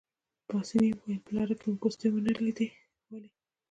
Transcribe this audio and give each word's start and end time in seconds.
پاسیني 0.47 0.89
وویل: 0.93 1.19
په 1.25 1.31
لاره 1.35 1.55
کې 1.59 1.65
مو 1.69 1.77
پوستې 1.81 2.07
ونه 2.11 2.31
لیدې، 2.45 2.67
ولې؟ 3.11 3.29